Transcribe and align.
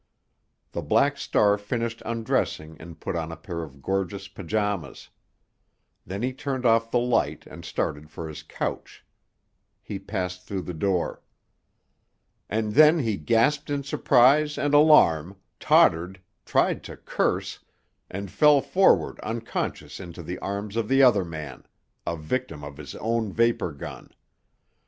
The 0.71 0.81
Black 0.81 1.15
Star 1.19 1.59
finished 1.59 2.01
undressing 2.07 2.75
and 2.81 2.99
put 2.99 3.15
on 3.15 3.31
a 3.31 3.37
pair 3.37 3.61
of 3.61 3.83
gorgeous 3.83 4.27
pajamas. 4.27 5.09
Then 6.07 6.23
he 6.23 6.33
turned 6.33 6.65
off 6.65 6.89
the 6.89 6.97
light 6.97 7.45
and 7.45 7.63
started 7.63 8.09
for 8.09 8.27
his 8.27 8.41
couch. 8.41 9.05
He 9.83 9.99
passed 9.99 10.41
through 10.41 10.63
the 10.63 10.73
door. 10.73 11.21
And 12.49 12.71
then 12.73 12.97
he 12.97 13.15
gasped 13.15 13.69
in 13.69 13.83
surprise 13.83 14.57
and 14.57 14.73
alarm, 14.73 15.35
tottered, 15.59 16.19
tried 16.47 16.83
to 16.85 16.97
curse, 16.97 17.59
and 18.09 18.31
fell 18.31 18.59
forward 18.59 19.19
unconscious 19.19 19.99
into 19.99 20.23
the 20.23 20.39
arms 20.39 20.75
of 20.75 20.87
the 20.87 21.03
other 21.03 21.23
man, 21.23 21.63
a 22.07 22.17
victim 22.17 22.63
of 22.63 22.77
his 22.77 22.95
own 22.95 23.31
vapor 23.31 23.71
gun. 23.73 24.09